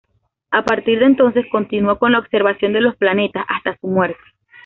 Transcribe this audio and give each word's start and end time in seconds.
A 0.49 0.65
partir 0.65 0.97
de 0.97 1.05
entonces, 1.05 1.45
continuó 1.51 1.99
con 1.99 2.13
la 2.13 2.17
observación 2.17 2.73
de 2.73 2.81
los 2.81 2.95
planetas 2.95 3.45
hasta 3.47 3.77
su 3.77 3.85
muerte. 3.85 4.17